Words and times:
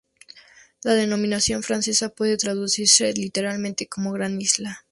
La 0.83 0.95
denominación 0.95 1.61
francesa 1.61 2.09
puede 2.09 2.35
traducirse, 2.35 3.13
literalmente, 3.13 3.85
como 3.87 4.11
Gran 4.13 4.41
Isla. 4.41 4.87